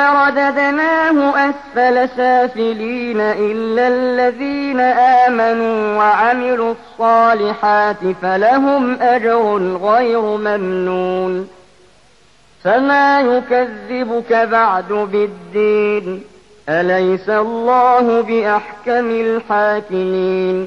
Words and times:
رددناه 0.00 1.18
أسفل 1.48 2.08
سافلين 2.16 3.20
إلا 3.20 3.84
الذين 3.88 4.80
آمنوا 5.26 5.96
وعملوا 5.98 6.74
الصالحات 6.76 8.02
فلهم 8.22 8.96
أجر 9.14 9.42
غير 9.82 10.20
ممنون 10.20 11.48
فما 12.64 13.20
يكذبك 13.22 14.32
بعد 14.32 14.92
بالدين 15.12 16.06
أليس 16.68 17.28
الله 17.30 18.20
بأحكم 18.20 19.06
الحاكمين 19.26 20.58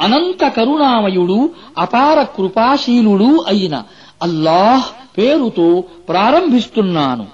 అనంత 0.00 0.42
కరుణామయుడు 0.56 1.36
అపార 1.78 2.18
కృపాశీలుడు 2.36 3.28
అయిన 3.50 3.74
అల్లాహ్ 4.22 4.86
పేరుతో 5.17 5.83
ప్రారంభిస్తున్నాను. 6.09 7.27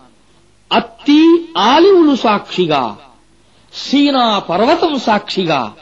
అత్తి 0.74 1.46
ఆలివులు 1.58 2.16
సాక్షిగా 2.16 2.98
సీనా 3.74 4.40
పర్వతం 4.40 5.00
సాక్షిగా 5.00 5.74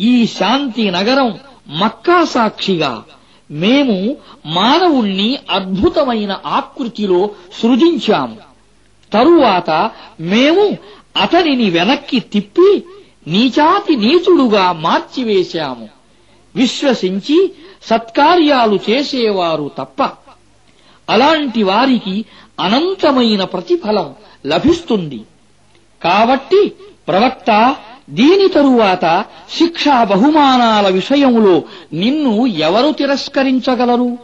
ఈ 0.00 0.26
శాంతి 0.26 0.90
నగరం 0.90 1.38
మక్కా 1.68 2.24
సాక్షిగా 2.24 3.04
మేము 3.50 4.16
మానవుణ్ణి 4.46 5.38
అద్భుతమైన 5.50 6.38
ఆకృతిలో 6.46 7.30
సృజించాము. 7.62 8.36
తరువాత 9.12 9.90
మేము 10.20 10.76
అతనిని 11.16 11.70
వెనక్కి 11.70 12.20
తిప్పి 12.20 12.82
నీచాతి 13.26 13.96
నీచుడుగా 13.96 14.72
మార్చివేశాము. 14.72 15.88
విశ్వసించి 16.56 17.52
సత్కార్యాలు 17.82 18.78
చేసేవారు 18.90 19.70
తప్ప 19.78 20.02
అలాంటి 21.12 21.62
వారికి 21.62 22.24
అనంతమైన 22.60 23.44
ప్రతిఫలం 23.44 24.08
లభిస్తుంది. 24.46 25.20
కాబట్టి 26.02 26.72
ప్రవక్త 27.08 27.76
దీని 28.10 28.48
తరువాత 28.48 29.24
శిక్షా 29.58 30.04
బహుమానాల 30.04 30.88
విషయంలో 30.88 31.62
నిన్ను 31.92 32.46
ఎవరు 32.46 32.92
తిరస్కరించగలరు? 32.92 34.18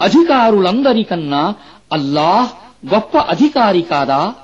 అధికారులందరికన్నా 0.00 1.54
అల్లాహ్ 1.92 2.50
గొప్ప 2.94 3.18
అధికారి 3.18 3.82
కాదా? 3.82 4.34